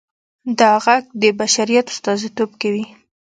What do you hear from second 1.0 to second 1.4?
د